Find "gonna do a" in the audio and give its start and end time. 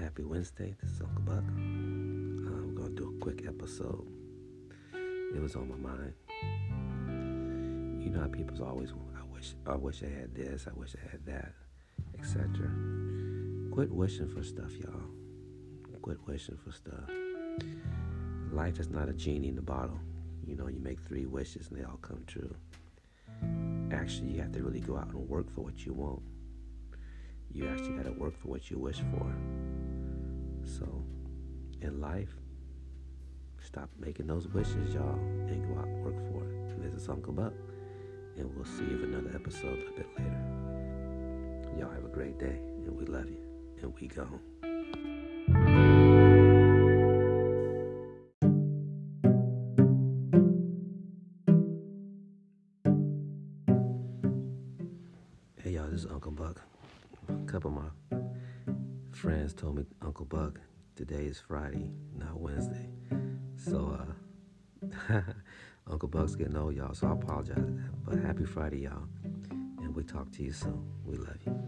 2.72-3.22